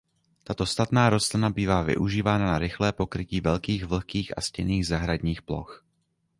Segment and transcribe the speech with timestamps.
[0.43, 5.83] Tato statná rostlina bývá využívána na rychlé pokrytí velkých vlhkých a stinných zahradních ploch.